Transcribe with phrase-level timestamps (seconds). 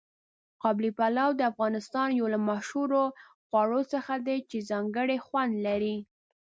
[0.61, 3.03] قابلي پلو د افغانستان یو له مشهورو
[3.45, 5.97] خواړو څخه دی چې ځانګړی خوند لري.